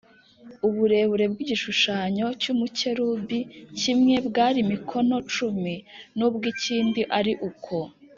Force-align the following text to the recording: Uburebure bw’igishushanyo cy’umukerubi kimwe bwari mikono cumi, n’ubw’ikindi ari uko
Uburebure 0.67 1.25
bw’igishushanyo 1.33 2.27
cy’umukerubi 2.41 3.39
kimwe 3.79 4.15
bwari 4.27 4.59
mikono 4.71 5.15
cumi, 5.33 5.75
n’ubw’ikindi 6.17 7.01
ari 7.19 7.33
uko 7.49 7.75